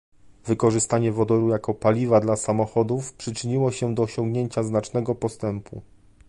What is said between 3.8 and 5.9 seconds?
do osiągnięcia znacznego postępu